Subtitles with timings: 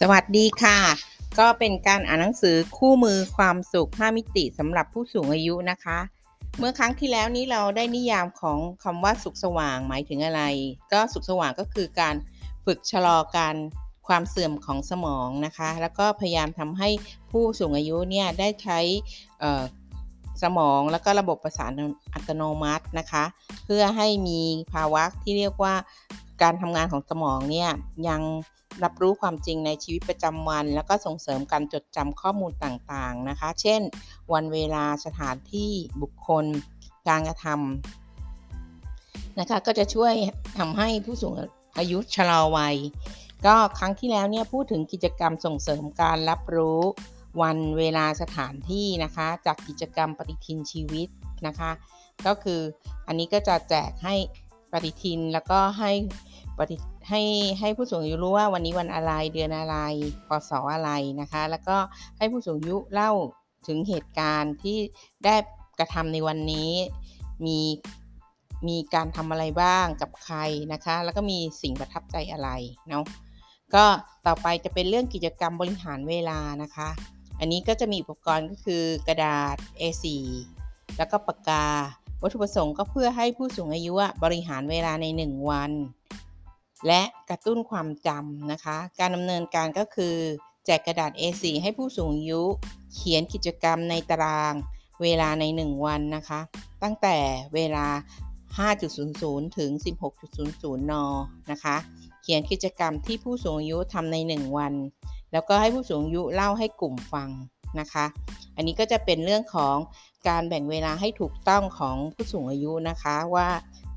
[0.00, 0.78] สวัสดีค่ะ
[1.38, 5.98] ก็เป็นการอ่านหนังสือคู่มือความสุข 5 มิติสำหรับผู้สูงอายุนะคะ
[6.58, 10.42] เมื่อครั้งที่แล้วนี้เราได้นิยามของคำว่าสุขสว่างหมายถึงอะไร
[10.92, 12.14] ก็สุขสว่างก็คือการ
[12.64, 13.54] ฝึกชะลอการ
[14.06, 16.88] ความเสื่อมของสมองนะคะ แล้วก็พยายามทำให้
[17.30, 18.78] ผู้สูงอายุเนี่ยได้ใช้
[20.42, 21.72] สมองแล้วก็ระบบประสาน
[22.14, 23.24] อัตโนมัตินะคะ
[23.64, 24.40] เพื่อให้มี
[24.72, 25.74] ภาวะที่เรียกว่า
[26.42, 27.70] การทำงานของสมองเนี่ย
[28.08, 28.22] ยัง
[28.82, 33.80] รับรู้ความจริงในชีวิตประจำวัน แล้วก็ส่งเสริมการจดจำข้อมูลต่างๆนะคะ เช่น
[34.32, 35.70] วันเวลาสถานที่
[36.02, 36.44] บุคคล
[37.08, 40.14] การกระทำนะคะ ก็จะช่วย
[40.58, 41.32] ทำให้ผู้สูง
[41.78, 42.76] อายุชะลอวัย
[43.46, 46.80] ก็ครั้งที่แล้วเนี่ยพูดถึงกิจกรรมส่งเสริมการรับรู้
[47.42, 51.08] วันเวลาสถานที่นะคะ จากกิจกรรมปฏิทินชีวิต
[51.46, 51.70] นะคะ
[52.26, 52.60] ก็คือ
[53.06, 54.14] อันนี้ก็จะแจกให้
[54.72, 55.92] ปฏิทินแล้วก็ให้
[57.08, 57.22] ให้
[57.60, 59.76] ให้ผู้สูงอายุรู้ว่าวันนี้วันอะไรเดือนอะไร
[60.28, 61.76] พศอะไรนะคะ แล้วก็
[62.18, 63.12] ให้ผู้สูงอายุเล่า
[63.66, 64.76] ถึงเหตุการณ์ที่
[65.24, 65.34] ได้
[65.78, 66.70] กระทำในวันนี้
[67.46, 67.58] มี
[68.68, 70.38] มีการทำอะไรบ้างกับใคร
[70.72, 72.48] นะคะ แล้วก็มีสิ่งประทับใจอะไร
[72.88, 73.04] เนาะ
[73.74, 73.84] ก็
[74.26, 76.88] ต่อไปจะเป็นเรื่องกิจกรรมบริหารเวลานะคะ
[77.40, 80.04] อันนี้ก็จะมีอุปกรณ์ก็คือกระดาษ A4
[80.96, 81.66] แล้วก็ปากกา
[82.22, 85.70] วัตถุประสงค์ก็เพื่อให้ผู้สูงอายุบริหารเวลาใน 1 วัน
[86.86, 90.14] และกระตุ้นความจำนะคะ การดำเนินการก็คือ
[90.66, 92.42] แจกกระดาษ A4 ให้ผู้สูงอายุ
[92.94, 94.54] เขียนกิจกรรมในตาราง
[95.02, 96.40] เวลาใน 1 วันนะคะ
[96.82, 97.16] ตั้งแต่
[97.54, 97.86] เวลา
[98.58, 100.94] 5.00 ถึง 16.00 น
[101.50, 101.76] นะคะ
[102.22, 104.74] เขียนกิจกรรมที่ผู้สูงอายุทำใน 1 วัน
[105.32, 107.30] แล้วก็ให้ผู้สูงอายุเล่าให้กลุ่มฟัง
[107.80, 108.06] นะคะ
[108.56, 109.76] อันนี้ก็จะเป็นเรื่องของ
[110.28, 113.48] การแบ่งเวลาให้ถูกต้องของผู้สูงอายุนะคะว่า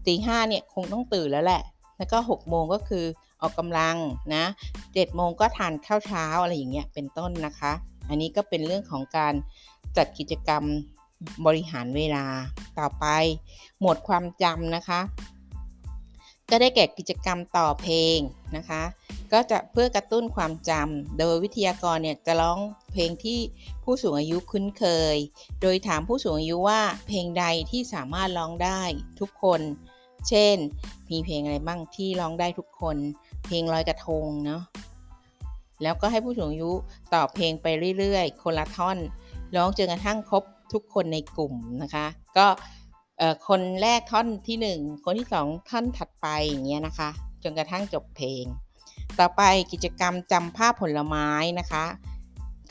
[0.05, 1.61] ตีห้าเนี่ยคงต้องตื่นแล้วแหละ
[1.97, 3.05] แล้วก็6โมงก็คือ
[3.41, 3.97] ออกกำลัง
[4.35, 4.45] นะ
[4.81, 7.73] 7โมงก็ทานข้าวเช้าอะไรอย่างเงี้ยเป็นต้นนะคะ
[8.09, 9.33] อันนี้ก็เป็นเรื่องของการ
[9.97, 10.63] จัดกิจกรรม
[11.45, 12.25] บริหารเวลา
[12.79, 13.05] ต่อไป
[13.79, 15.01] หมวดความจำนะคะ
[16.49, 18.17] ก็ได้แก่กิจกรรมต่อเพลง
[18.55, 18.83] นะคะ
[19.33, 22.59] ก็จะเพื่อกระตุ้นความจำโดยวิทยากรเนี่ยจะร้อง
[22.93, 23.39] เพลงที่
[23.83, 25.15] ผู้สูงอายุคุ้นเคย
[25.61, 28.81] โดยถามผู้สูงอายุว่าเพลงใดที่สามารถร้องได้
[29.19, 29.61] ทุกคน
[30.29, 30.57] เช่น
[31.11, 32.97] มีเพลงอะไรบ้างที่ร้องได้ทุกคน
[33.45, 34.61] เพลงลอยกระทงเนาะ
[35.83, 36.71] แล้วก็ให้ผู้สูงอายุ
[37.13, 37.67] ตอบเพลงไป
[37.97, 38.97] เรื่อยๆ คนละท่อน
[39.55, 40.43] ร้องจนกระทั่งครบ
[40.73, 42.05] ทุกคนในกลุ่มนะคะ
[42.37, 42.47] ก็
[43.47, 47.09] คนแรกท่อนที่ 1 คนที่ 2 ท่อนถัดไปอย่างเงี้ยนะคะ
[47.43, 48.43] จนกระทั่งจบเพลง
[49.19, 51.29] ต่อไปกิจกรรมจำภาพผลไม้
[51.59, 51.85] นะคะ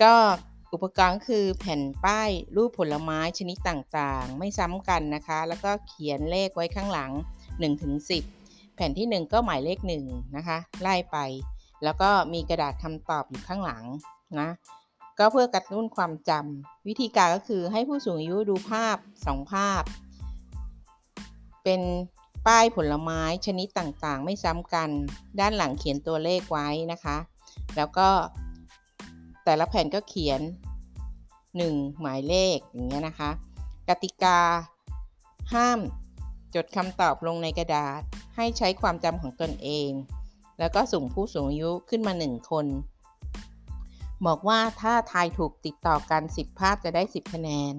[0.03, 0.15] ก็
[0.73, 7.13] อุปกรณ์คือแผ่นป้ายรูปผลไม้ชนิดต่างๆ ไม่ซ้ำกันนะคะ แล้วก็เขียนเลขไว้ข้างหลัง
[7.59, 7.95] 1ถึง
[8.37, 11.17] 10 แผ่นที่ 1 ก็หมายเลข1นะคะไล่ไป
[11.85, 13.85] แล้วก็มีกระดาษคำตอบอยู่ข้างหลัง
[14.41, 14.51] นะ
[15.19, 19.83] ก็เพื่อกระตุ้นความจำวิธีการก็คือให้ผู้สูงอายุดูภาพ 2 ภาพ
[21.65, 21.81] เป็น
[22.47, 24.91] ป้ายผลไม้ชนิดต่างๆ ไม่ซ้ำกัน
[25.41, 27.17] ด้านหลังเขียนตัวเลขไว้นะคะ
[27.77, 28.09] แล้วก็
[29.45, 30.41] แต่ละแผ่นก็เขียน
[31.21, 33.31] 1 หมายเลขอย่างเงี้ยนะคะ
[33.89, 34.39] กติกา
[35.55, 35.81] ห้าม
[36.57, 38.01] จดคำตอบลงในกระดาษ
[38.37, 39.91] ให้ใช้ความจำของตนเอง
[40.59, 42.67] แล้วก็ส่งผู้สูงอายุขึ้นมา 1 คน
[44.27, 47.73] บอกว่าถ้าทายถูกติดต่อกัน 10 ภาพจะได้ 10 คะแนน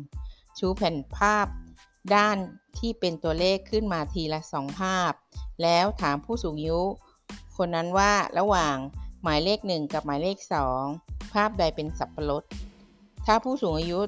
[0.57, 1.47] ชูแผ่นภาพ
[2.15, 2.37] ด้าน
[2.77, 5.11] ที่เป็นตัวเลขขึ้นมาทีละ 2 ภาพ
[5.63, 6.81] แล้วถามผู้สูงอายุ
[7.57, 8.75] คนนั้นว่าระหว่าง
[9.23, 10.37] หมายเลข 1 กับหมายเลข
[10.85, 12.43] 2 ภาพใดเป็นสับปะรด
[13.25, 13.99] ถ้าผู้สูงอายุ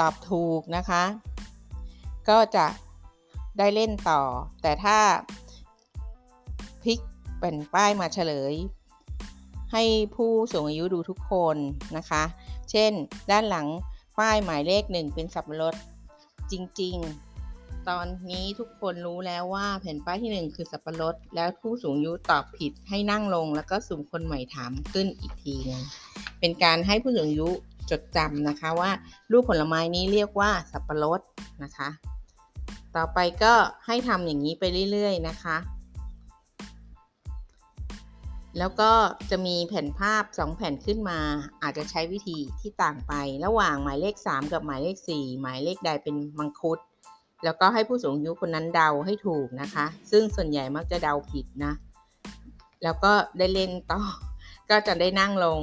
[0.00, 1.04] ตอบถูกนะคะ
[2.28, 2.66] ก็จะ
[3.58, 4.22] ได้เล่นต่อ
[4.62, 4.98] แต่ถ้า
[6.82, 6.98] พลิก
[7.40, 8.54] เป็นป้ายมาเฉลย
[9.72, 9.84] ให้
[10.16, 11.56] ผู้สูงอายุดูทุกคน
[11.96, 12.22] นะคะ
[12.70, 12.92] เช่น
[13.30, 13.66] ด้านหลัง
[14.18, 15.74] ป้ายหมายเลขหนึ่งเป็นสับปะรด
[16.52, 16.96] จริง
[17.42, 25.82] ๆ ตอนนี้ทุกคนรู้แล้วว่าแผ่นป้ายที่ 1 คือสับปะรดแล้วผู้สูงอายุตอบผิดให้นั่งลง แล้วก็สุ่มคนใหม่ถามขึ้นอีกทีนึง
[26.40, 27.48] เป็นการให้ผู้สูงอายุ
[27.90, 28.90] จดจำนะคะว่า
[29.30, 31.20] รูปผลไม้นี้เรียกว่าสับปะรด
[31.62, 31.88] นะคะ
[32.96, 33.54] ต่อไปก็
[33.86, 35.56] ให้ทำอย่างนี้ไปเรื่อยๆนะคะ
[38.58, 38.92] แล้วก็
[39.30, 41.18] จะมีแผ่นภาพ 2 แผ่นขึ้นมา
[41.62, 43.12] อาจจะใช้วิธีที่ต่างไป
[43.44, 46.78] ระหว่างหมายเลข 3 กับหมายเลข 4 หมายเลขใดเป็นมังคุด
[47.44, 51.72] แล้วก็ให้ผู้สูงอายุคนนั้นเดาให้ถูกนะคะ ซึ่งส่วนใหญ่มักจะเดาผิดนะ
[52.82, 54.00] แล้วก็ได้เล่นต่อ
[54.70, 55.60] ก็จะได้นั่งลง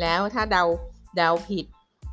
[0.00, 0.64] แล้วถ้าเดา
[1.16, 1.66] เดาผิด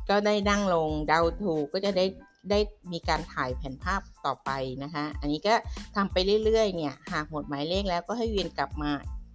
[0.08, 2.06] ก็ได้นั่งลง เดาถูกก็จะได้
[2.50, 2.58] ได้
[2.92, 4.50] มีการถ่ายแผ่นภาพต่อไป
[4.82, 5.54] นะคะ อันนี้ก็
[5.96, 8.90] ทำไปเรื่อยๆเนี่ยหากหมดหมายเลขแล้วก็ให้เวียนกลับมา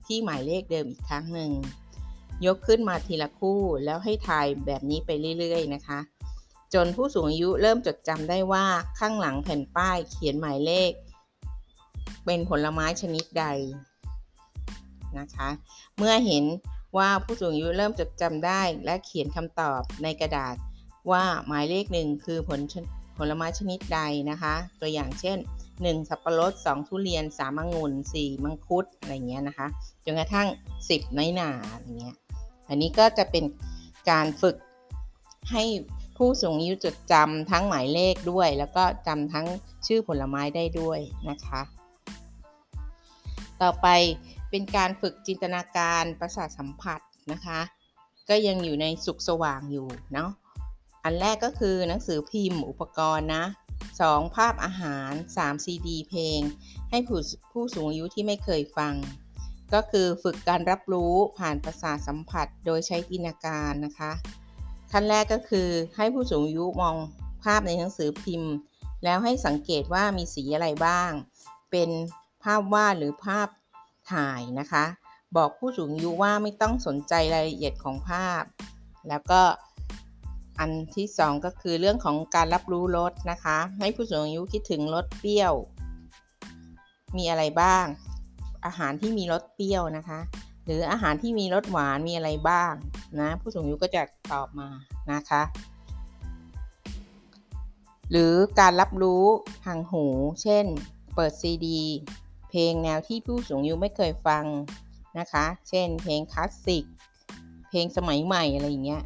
[0.05, 1.51] ที่หมายเลขเดิมอีกครั้งหนึ่ง
[2.45, 5.09] ยกขึ้นมาทีละคู่แล้วให้ทายแบบนี้ไป
[5.39, 5.99] เรื่อยๆนะคะ
[6.73, 8.65] จนผู้สูงอายุเริ่มจดจำได้ว่า
[8.99, 10.91] ข้างหลังแผ่นป้ายเขียนหมายเลข
[12.25, 13.45] เป็นผลไม้ชนิดใด
[15.19, 15.49] นะคะ
[15.97, 16.43] เมื่อเห็น
[16.97, 20.55] ว่าผู้สูงอายุเริ่มจดจำได้และเขียนคำตอบในกระดาษ
[21.11, 22.59] ว่าหมายเลขหนึ่งคือผล
[23.17, 23.99] ผลไม้ชนิดใด
[24.29, 25.37] นะคะ ตัวอย่างเช่น
[25.73, 29.67] 1 สับปะรด 2 ทุเรียน3มังุ่น 4 มังคุด อะไรเงี้ยนะคะ
[30.05, 30.47] จนกระทั่ง
[30.83, 32.15] 10 น้อยหนาอะไรเงี้ย
[32.69, 33.43] อันนี้ก็จะเป็น
[34.09, 34.55] การฝึก
[35.51, 35.63] ให้
[36.17, 39.47] ผู้สูงอายุจดจำทั้งหมายเลขด้วย แล้วก็จำทั้ง
[39.87, 40.99] ชื่อผลไม้ได้ด้วย
[41.29, 41.61] นะคะ
[43.61, 43.87] ต่อไป
[44.49, 46.99] เป็นการฝึกจินตนาการประสาทสัมผัส
[47.31, 47.59] นะคะ
[48.29, 50.29] ก็ยังอยู่ในสุขสว่างอยู่เนาะ
[51.05, 53.45] อันแรกก็คือหนังสือพิมพ์อุปกรณ์นะ
[53.89, 54.35] 2.
[54.35, 55.65] ภาพอาหาร 3.
[55.65, 56.39] ซีดีเพลง
[56.89, 57.19] ให้ผู้
[57.51, 58.93] ผู้สูงอายุที่ไม่เคยฟัง
[59.73, 64.11] ก็คือฝึกการรับรู้ผ่านประสาทสัมผัสโดยใช้จินตนาการนะคะ
[64.91, 66.95] ขั้นแรกก็คือให้ผู้สูงอายุมอง
[67.43, 68.53] ภาพในหนังสือพิมพ์
[69.03, 71.11] แล้วให้สังเกตว่ามีสีอะไรบ้าง
[71.71, 71.89] เป็น
[72.43, 73.47] ภาพวาดหรือภาพ
[74.11, 74.85] ถ่ายนะคะ
[75.37, 78.43] บอกผู้สูงอายุว่าไม่ต้องสนใจรายละเอียดของภาพ
[79.09, 79.41] แล้วก็
[80.59, 85.53] อันที่2ก็คือเรื่องของการรับรู้รสนะคะ ให้ผู้สูงอายุคิดถึงรสเปรี้ยว
[87.17, 87.85] มีอะไรบ้าง
[88.65, 90.19] อาหารที่มีรสเปรี้ยวนะคะ
[90.65, 92.73] หรืออาหารที่มีรสหวานมีอะไรบ้าง
[93.19, 94.69] นะ ผู้สูงอายุก็จะตอบมา
[95.13, 95.41] นะคะ
[98.11, 99.23] หรือการรับรู้
[99.65, 100.05] ทางหู
[100.43, 100.65] เช่น
[101.15, 101.81] เปิดซีดี
[102.49, 104.45] เพลงแนวที่ผู้สูงอายุไม่เคยฟัง
[105.19, 106.83] นะคะ เช่น เพลงคลาสสิก
[107.69, 109.03] เพลงสมัยใหม่อะไรอย่างเงี้ย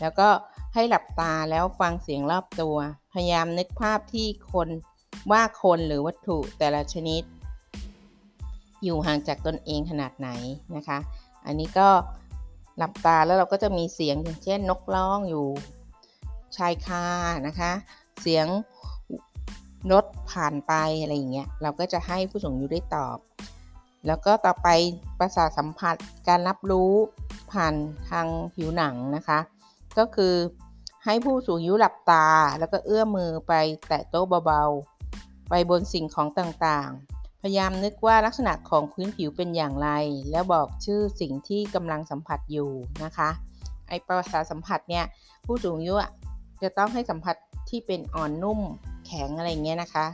[0.00, 0.28] แล้วก็
[0.74, 2.76] ให้หลับตาแล้วฟังเสียงรอบตัว
[3.12, 4.68] พยายามนึกภาพที่คน
[5.32, 7.22] ว่าคนหรือวัตถุแต่ละชนิด
[8.84, 10.28] อยู่ห่างจากตนเองขนาดไหน
[10.76, 10.98] นะคะ
[11.46, 11.88] อันนี้ก็
[12.78, 15.46] หลับตาแล้วเราก็จะมีเสียงอย่างเช่นนกร้องอยู่
[16.56, 17.04] ชายคา
[17.46, 17.72] นะคะ
[18.20, 18.46] เสียง
[19.92, 20.72] รถผ่านไป
[21.02, 23.18] อะไรอย่างเงี้ยเราก็จะให้ผู้สูงอายุได้ตอบ
[24.06, 24.68] แล้วก็ต่อไป
[25.18, 25.96] ประสาทสัมผัส
[26.28, 26.92] การรับรู้
[27.52, 27.74] ผ่าน
[28.10, 29.38] ทางผิวหนังนะคะ
[29.98, 30.34] ก็คือ
[31.04, 32.26] ให้ผู้สูงอายุหลับตา
[32.58, 33.52] แล้วก็เอื้อมมือไป
[33.88, 39.88] แตะโต๊ะเบาๆ ไปบนสิ่งของต่างๆ พยายามนึกว่าลักษณะของพื้นผิวเป็นอย่างไร
[40.30, 42.70] แล้วบอกชื่อสิ่งที่กำลังสัมผัสอยู่
[43.04, 43.28] นะคะ
[43.88, 45.04] ไอประสาสัมผัสเนี่ย
[45.46, 45.94] ผู้สูงอายุ
[46.62, 47.36] จะต้องให้สัมผัส
[47.68, 48.60] ที่เป็นอ่อนนุ่ม
[49.06, 50.06] แข็งอะไรเงี้ยนะคะ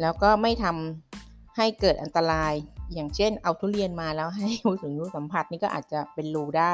[0.00, 2.52] แล้วก็ไม่ทำให้เกิดอันตราย
[2.94, 6.72] อย่างเช่น เอาทุเรียนมาแล้วให้ผู้สูงอายุสัมผัสนี่ก็อาจจะเป็นรูได้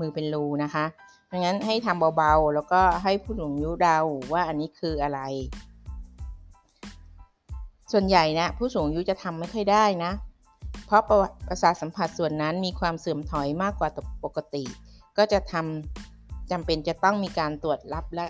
[0.00, 0.84] มือเป็นรูนะคะ
[1.30, 3.98] ดังนั้นให้ทำเบาๆ แล้วก็ให้ผู้สูงอายุเดา
[4.32, 5.20] ว่าอันนี้คืออะไร
[7.92, 10.12] ส่วนใหญ่นะผู้สูงอายุจะทำไม่ค่อยได้นะ
[10.86, 11.02] เพราะ
[11.48, 13.88] ประสาทสัมผัสส่วนนั้นมีความเสื่อมถอยมากกว่า
[14.24, 14.64] ปกติ
[15.18, 18.26] ก็จะทำจำเป็นจะต้องมีการตรวจรับและ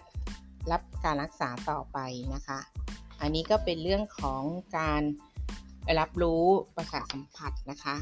[0.71, 1.99] รับการรักษาต่อไป
[2.35, 2.59] นะคะ
[3.21, 4.43] อันนี้ก็เป็นเรื่องของ
[4.79, 5.03] การ
[5.99, 6.45] รับรู้
[6.77, 7.97] ประสาทสัมผัสนะคะ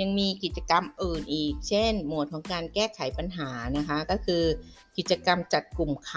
[0.00, 4.44] ยังมีกิจกรรมอื่นอีก เช่น หมวดของการแก้ไขปัญหานะคะ ก็คือ
[4.96, 6.12] กิจกรรมจัดกลุ่มค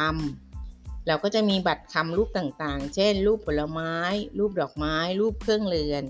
[0.51, 3.93] ำเราก็จะมีบัตรคำรูปต่างๆ เช่น รูปผลไม้
[4.39, 6.03] รูปดอกไม้ รูปเครื่องเรือน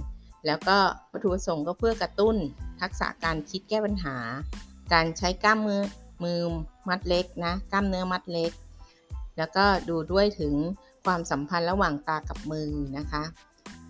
[0.46, 0.77] แล้วก็
[1.12, 2.36] วัตถุประสงค์ก็เพื่อกระตุ้น
[2.82, 4.18] ทักษะการคิดแก้ปัญหา
[4.94, 5.82] การใช้กล้ามมือ
[6.24, 6.39] มือ
[6.89, 8.51] มัดเล็กนะกล้ามเนื้อมัดเล็ก
[9.38, 10.53] แล้วก็ดูด้วยถึง
[11.06, 13.24] ความสัมพันธ์ระหว่างตากับมือนะคะ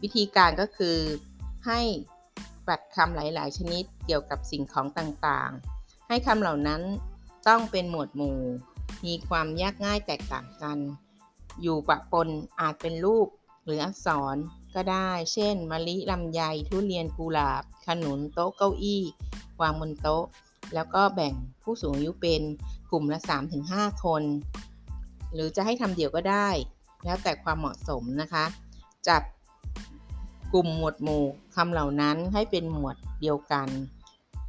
[0.01, 0.97] วิธีการก็คือ
[1.67, 1.79] ให้
[2.67, 6.81] บัตคำหลาย ๆ ชนิดเกี่ยวกับสิ่งของต่างๆ ให้คำเหล่านั้น
[7.47, 8.39] ต้องเป็นหมวดหมู่
[9.05, 10.77] มีความยากง่ายแตกต่างกัน
[11.61, 12.29] อยู่ปะปน
[12.59, 13.27] อาจเป็นรูป
[13.63, 14.35] หรืออักษร
[14.75, 19.03] ก็ได้ เช่น มะลิลำไย ทุเรียนกุหลาบ ขนุนโต๊ะเก้าอี้
[19.61, 20.25] วางบนโต๊ะ
[20.73, 22.41] แล้วก็แบ่งผู้สูงอายุเป็น
[22.91, 23.19] กลุ่มละ
[23.61, 24.23] 3-5 คน
[25.33, 26.49] หรือจะให้ทำเดี่ยวก็ได้
[27.03, 28.45] แล้วแต่ความเหมาะสมนะคะ
[29.07, 29.21] จัด
[30.53, 31.23] กลุ่มหมวดหมู่
[31.55, 33.69] คำเหล่านั้นให้เป็นหมวดเดียวกัน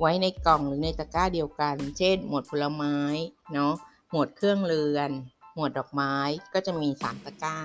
[0.00, 2.96] ไว้ในกล่องหรือในตะกร้าเดียวกัน เช่น หมวดผลไม้
[3.52, 3.72] เนาะ
[4.10, 5.10] หมวดเครื่องเรือน
[5.54, 6.14] หมวดดอกไม้
[6.54, 7.58] ก็จะมี 3 ตะกร้า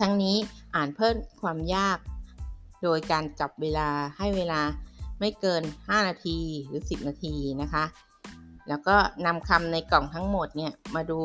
[0.00, 0.36] ทั้งนี้
[0.74, 1.98] อ่านเพิ่มความยาก
[2.82, 3.88] โดยการจับเวลา
[4.18, 4.60] ให้เวลา
[5.20, 7.84] ไม่เกิน 5 นาทีหรือ 10 นาทีนะคะ
[8.68, 11.20] แล้วก็นำคำในกล่องทั้งหมดเนี่ยมาดู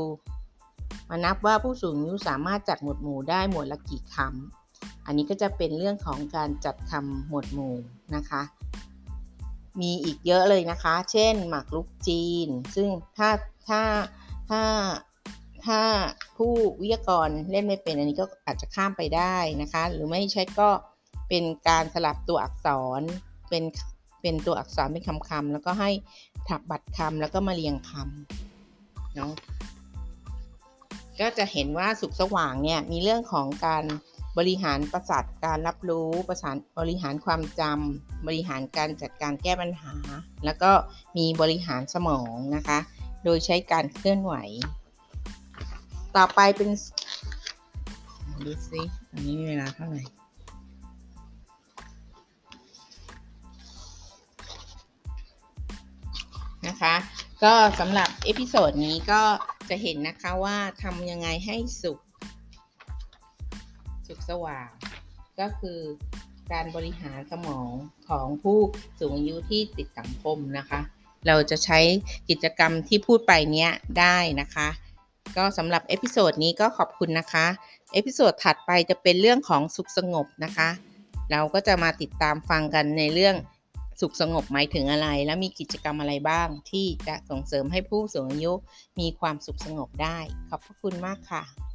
[1.09, 4.58] มานับว่าผู้สูงอายุสามารถจัดหมวดหมู่ได้หมวดละกี่คำ
[5.09, 7.75] อันนี้ก็จะเป็นเรื่องของการจัดคำหมวดหมู่
[8.15, 8.41] นะคะ
[9.81, 13.29] มีอีกเยอะเลยนะคะ เช่น หมากรุกจีน ซึ่งถ้า
[13.69, 13.81] ถ้า
[14.49, 14.61] ถ้า
[15.65, 15.81] ถ้า
[16.37, 20.69] ผู้วิทยากรเล่นไม่เป็นอันนี้ก็อาจจะข้ามไปได้นะคะ หรือไม่ใช่ก็
[21.29, 22.67] เป็นการสลับตัวอักษ
[22.99, 23.01] ร
[23.49, 23.63] เป็น
[24.21, 25.89] เป็นตัวอักษรเป็นคำๆแล้วก็ให้
[26.49, 29.31] ถักบัตรคำแล้วก็มาเรียงคำเนาะ
[31.19, 33.83] ก็จะเห็นว่าสุขสว่างเนี่ยมีเรื่องของการ
[34.37, 39.93] บริหารประสาทการรับรู้ประสานบริหารความจำบริหารการจัดการแก้ปัญหา
[40.45, 40.71] แล้วก็
[41.17, 42.79] มีบริหารสมองนะคะ
[43.23, 44.33] โดยใช้การเคลื่อนไหว
[46.15, 46.69] ต่อไปเป็น
[48.45, 48.81] ดูสิ
[49.11, 50.03] อันนี้มีเวลาเท่าไหร่
[56.67, 56.95] นะคะ
[57.43, 59.21] ก็สำหรับ episode นี้ก็
[59.69, 61.99] จะเห็นนะคะว่าทำยังไงให้สุข
[64.29, 64.69] สว่าง
[65.39, 65.79] ก็คือ
[66.51, 67.71] การบริหารสมอง
[68.09, 68.59] ของผู้
[68.99, 70.79] สูงอายุที่ติดสังคมนะคะ
[71.27, 71.79] เราจะใช้
[72.29, 74.67] กิจกรรมที่พูดไปเนี้ยได้นะคะ
[75.37, 77.45] ก็สำหรับ episode นี้ก็ขอบคุณนะคะ
[77.93, 80.69] episode ถัดไปจะเป็นเรื่องของสุขสงบนะคะ
[81.31, 83.35] เราก็จะมาติดตามฟังกันในเรื่อง
[84.01, 88.53] สุขสงบหมายถึงอะไร และมีกิจกรรมอะไรบ้าง ที่จะส่งเสริมให้ผู้สูงอายุ
[88.99, 90.17] มีความสุขสงบได้
[90.49, 91.68] ขอบพระคุณมากค่ะ